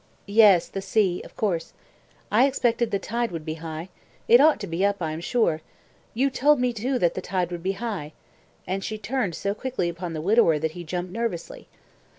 "Yes, 0.25 0.67
the 0.67 0.81
sea 0.81 1.21
of 1.23 1.35
course. 1.35 1.73
I 2.31 2.47
expected 2.47 2.89
the 2.89 2.97
tide 2.97 3.29
would 3.31 3.45
be 3.45 3.53
high. 3.61 3.89
It 4.27 4.41
ought 4.41 4.59
to 4.61 4.65
be 4.65 4.83
up, 4.83 4.99
I 4.99 5.11
am 5.11 5.21
sure. 5.21 5.61
You 6.15 6.31
told 6.31 6.59
me 6.59 6.73
too 6.73 6.97
that 6.97 7.13
the 7.13 7.21
tide 7.21 7.51
would 7.51 7.61
be 7.61 7.73
high," 7.73 8.13
and 8.65 8.83
she 8.83 8.97
turned 8.97 9.35
so 9.35 9.53
quickly 9.53 9.89
upon 9.89 10.13
the 10.13 10.21
widower 10.21 10.57
that 10.57 10.71
he 10.71 10.83
jumped 10.83 11.11
nervously. 11.11 11.67